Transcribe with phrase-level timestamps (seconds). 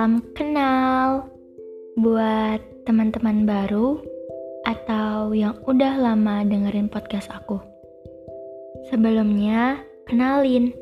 [0.00, 1.28] Salam kenal
[2.00, 2.56] buat
[2.88, 4.00] teman-teman baru
[4.64, 7.60] atau yang udah lama dengerin podcast aku.
[8.88, 9.76] Sebelumnya,
[10.08, 10.72] kenalin,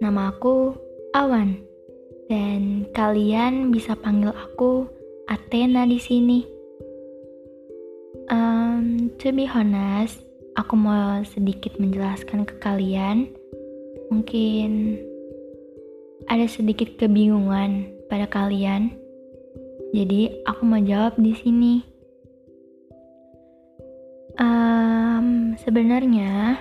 [0.00, 0.72] nama aku
[1.12, 1.60] Awan
[2.32, 4.88] dan kalian bisa panggil aku
[5.28, 6.40] Athena di sini.
[8.32, 10.24] Um, to be honest,
[10.56, 13.28] aku mau sedikit menjelaskan ke kalian.
[14.08, 14.96] Mungkin
[16.32, 18.94] ada sedikit kebingungan pada kalian.
[19.94, 21.74] Jadi aku mau jawab di sini.
[24.34, 26.58] Um, sebenarnya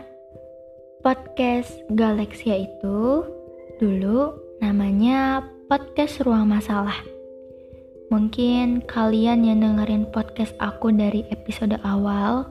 [1.02, 3.26] podcast Galexia itu
[3.82, 7.02] dulu namanya podcast Ruang Masalah.
[8.14, 12.46] Mungkin kalian yang dengerin podcast aku dari episode awal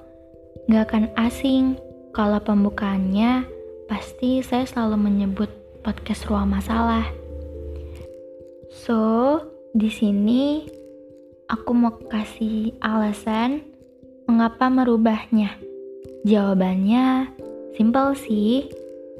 [0.67, 1.79] gak akan asing
[2.11, 3.47] kalau pembukaannya
[3.87, 5.51] pasti saya selalu menyebut
[5.87, 7.22] podcast Ruang Masalah.
[8.73, 9.37] So,
[9.77, 10.65] di sini
[11.45, 13.61] aku mau kasih alasan
[14.25, 15.61] mengapa merubahnya.
[16.25, 17.29] Jawabannya
[17.77, 18.73] simpel sih,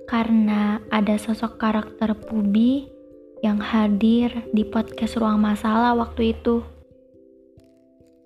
[0.09, 2.89] karena ada sosok karakter Pubi
[3.45, 6.65] yang hadir di podcast Ruang Masalah waktu itu.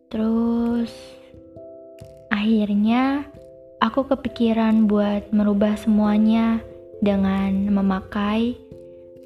[0.06, 0.94] Terus
[2.30, 3.27] akhirnya
[3.82, 6.62] aku kepikiran buat merubah semuanya
[7.02, 8.54] dengan memakai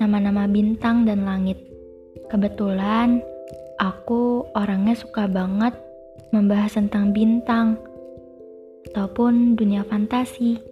[0.01, 1.70] nama-nama bintang dan langit.
[2.31, 3.21] Kebetulan
[3.83, 5.75] aku orangnya suka banget
[6.31, 7.77] membahas tentang bintang
[8.91, 10.63] ataupun dunia fantasi.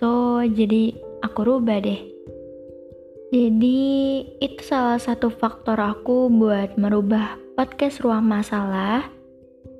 [0.00, 2.12] So, jadi aku rubah deh
[3.32, 3.80] jadi
[4.44, 9.08] itu salah satu faktor aku buat merubah podcast Ruang Masalah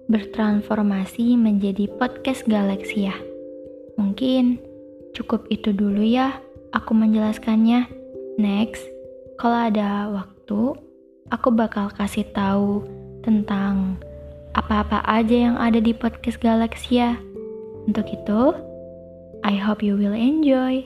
[0.08, 3.12] bertransformasi menjadi podcast Galaksia.
[4.00, 4.56] Mungkin
[5.12, 6.40] cukup itu dulu ya
[6.72, 7.92] aku menjelaskannya.
[8.40, 8.88] Next,
[9.36, 10.74] kalau ada waktu, waktu,
[11.30, 12.82] aku bakal kasih tahu
[13.22, 13.94] tentang
[14.58, 16.90] apa-apa aja yang ada di podcast Galaxia.
[16.90, 17.10] Ya.
[17.86, 18.50] Untuk itu,
[19.46, 20.82] I hope you will enjoy.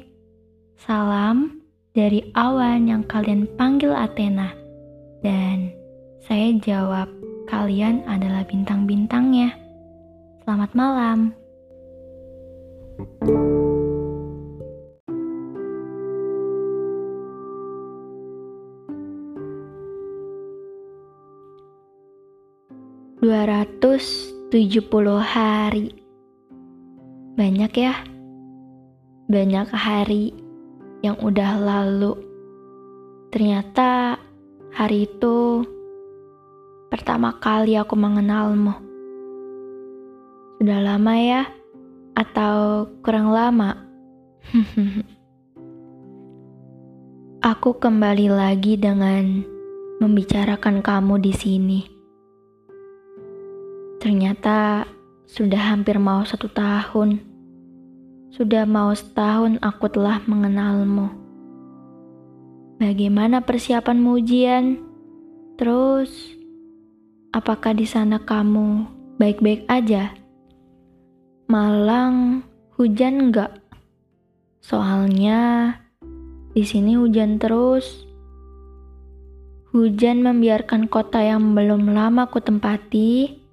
[0.77, 1.65] Salam
[1.97, 4.53] dari awan yang kalian panggil Athena.
[5.25, 5.73] Dan
[6.21, 7.09] saya jawab,
[7.49, 9.57] kalian adalah bintang-bintangnya.
[10.45, 11.33] Selamat malam.
[12.97, 13.56] thank you
[23.17, 24.53] 270
[25.25, 25.89] hari.
[27.33, 27.97] Banyak ya?
[29.33, 30.37] Banyak hari
[31.01, 32.13] yang udah lalu.
[33.33, 34.21] Ternyata
[34.69, 35.65] hari itu
[36.93, 38.77] pertama kali aku mengenalmu.
[40.61, 41.49] Sudah lama ya?
[42.13, 43.81] Atau kurang lama?
[47.53, 49.41] aku kembali lagi dengan
[50.05, 51.96] membicarakan kamu di sini.
[54.07, 54.87] Ternyata
[55.27, 57.19] sudah hampir mau satu tahun
[58.31, 61.11] sudah mau setahun aku telah mengenalmu.
[62.79, 64.79] Bagaimana persiapanmu ujian?
[65.59, 66.37] Terus,
[67.35, 68.87] apakah di sana kamu
[69.19, 70.15] baik-baik aja?
[71.51, 72.47] Malang
[72.79, 73.59] hujan enggak?
[74.63, 75.75] Soalnya
[76.55, 78.07] di sini hujan terus.
[79.75, 83.46] Hujan membiarkan kota yang belum lama ku tempati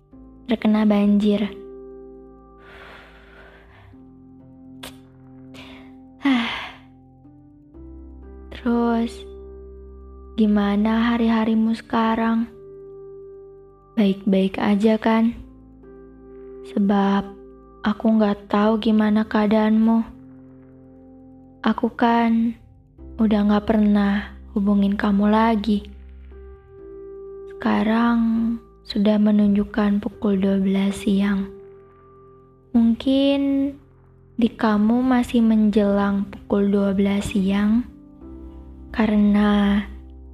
[0.48, 1.64] terkena banjir.
[8.64, 9.12] Terus,
[10.40, 12.48] gimana hari-harimu sekarang?
[14.00, 15.36] Baik-baik aja kan?
[16.72, 17.28] Sebab
[17.84, 20.08] aku nggak tahu gimana keadaanmu.
[21.60, 22.56] Aku kan
[23.20, 25.84] udah nggak pernah hubungin kamu lagi.
[27.52, 28.20] Sekarang
[28.84, 31.48] sudah menunjukkan pukul 12 siang.
[32.76, 33.72] Mungkin
[34.36, 37.86] di kamu masih menjelang pukul 12 siang
[38.92, 39.82] karena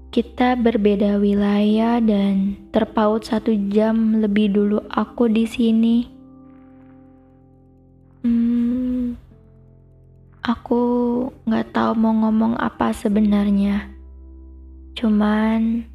[0.09, 5.97] kita berbeda wilayah dan terpaut satu jam lebih dulu aku di sini.
[8.25, 9.13] Hmm,
[10.41, 10.81] aku
[11.45, 13.85] nggak tahu mau ngomong apa sebenarnya.
[14.97, 15.85] Cuman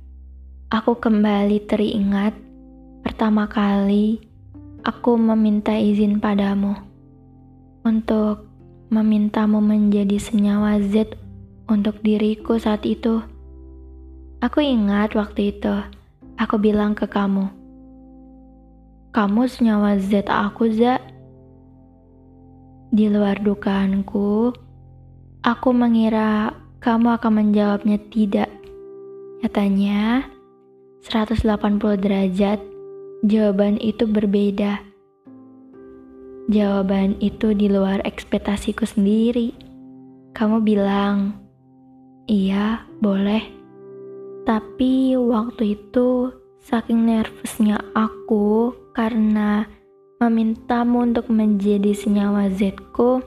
[0.75, 2.35] aku kembali teringat
[3.07, 4.19] pertama kali
[4.83, 6.75] aku meminta izin padamu
[7.87, 8.51] untuk
[8.91, 11.15] memintamu menjadi senyawa Z
[11.71, 13.23] untuk diriku saat itu.
[14.43, 15.79] Aku ingat waktu itu,
[16.43, 17.49] aku bilang ke kamu,
[19.15, 20.99] kamu senyawa Z aku, Za.
[22.91, 24.51] Di luar dukaanku,
[25.47, 26.51] aku mengira
[26.83, 28.51] kamu akan menjawabnya tidak.
[29.41, 30.34] Katanya,
[31.05, 32.65] 180 derajat,
[33.29, 34.81] jawaban itu berbeda.
[36.49, 39.53] Jawaban itu di luar ekspektasiku sendiri.
[40.33, 41.37] Kamu bilang,
[42.25, 43.45] iya boleh.
[44.49, 46.33] Tapi waktu itu
[46.65, 49.69] saking nervousnya aku karena
[50.25, 53.21] memintamu untuk menjadi senyawa Z-ku,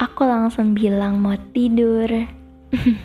[0.00, 2.08] aku langsung bilang mau tidur.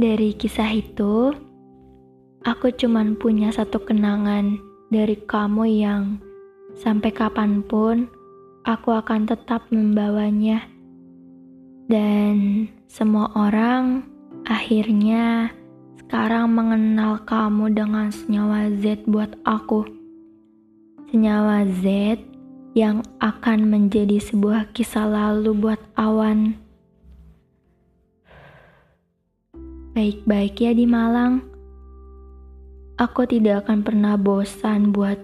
[0.00, 1.49] Dari kisah itu,
[2.44, 4.56] aku cuman punya satu kenangan
[4.88, 6.02] dari kamu yang
[6.76, 8.08] sampai kapan pun
[8.64, 10.64] aku akan tetap membawanya.
[11.90, 14.06] Dan semua orang
[14.46, 15.50] akhirnya
[15.98, 19.84] sekarang mengenal kamu dengan senyawa Z buat aku.
[21.10, 22.16] Senyawa Z
[22.78, 26.54] yang akan menjadi sebuah kisah lalu buat awan.
[30.00, 31.49] baik-baik ya di Malang.
[33.00, 35.16] Aku tidak akan pernah bosan buat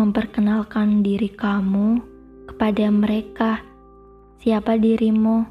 [0.00, 2.00] memperkenalkan diri kamu
[2.48, 3.60] kepada mereka,
[4.40, 5.44] siapa dirimu,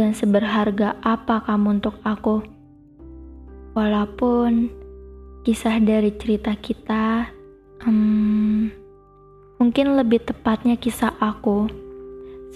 [0.00, 2.40] dan seberharga apa kamu untuk aku.
[3.76, 4.72] Walaupun
[5.44, 7.28] kisah dari cerita kita,
[7.84, 8.72] hmm,
[9.60, 11.68] mungkin lebih tepatnya kisah aku,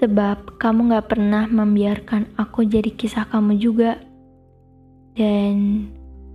[0.00, 4.00] sebab kamu gak pernah membiarkan aku jadi kisah kamu juga.
[5.12, 5.84] Dan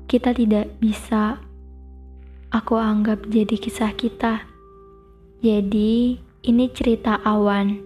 [0.05, 1.48] kita tidak bisa
[2.49, 4.45] aku anggap jadi kisah kita.
[5.39, 7.79] Jadi, ini cerita awan.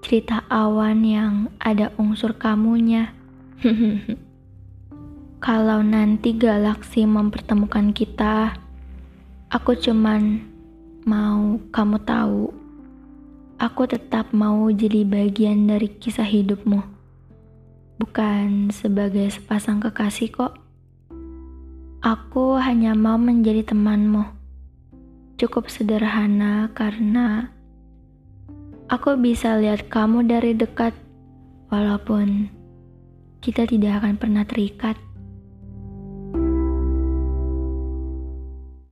[0.00, 3.12] Cerita awan yang ada unsur kamunya.
[5.44, 8.54] Kalau nanti galaksi mempertemukan kita,
[9.48, 10.44] aku cuman
[11.08, 12.52] mau kamu tahu.
[13.60, 17.00] Aku tetap mau jadi bagian dari kisah hidupmu
[18.00, 20.59] bukan sebagai sepasang kekasih kok.
[22.00, 24.24] Aku hanya mau menjadi temanmu.
[25.36, 27.52] Cukup sederhana karena
[28.88, 30.96] aku bisa lihat kamu dari dekat,
[31.68, 32.48] walaupun
[33.44, 34.96] kita tidak akan pernah terikat.